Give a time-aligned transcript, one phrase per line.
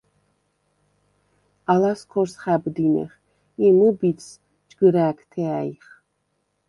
[1.71, 3.11] ალას ქორს ხა̈ბდინეხ
[3.65, 4.27] ი მჷბიდს
[4.69, 5.87] ჯგჷრა̄̈გთე ა̈ჲხ.